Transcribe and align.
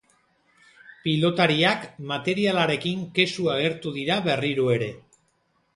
Pilotariak 1.03 1.85
materialarekin 2.13 3.05
kexu 3.19 3.47
agertu 3.59 3.95
dira 4.01 4.19
berriro 4.31 4.69
ere. 4.81 4.95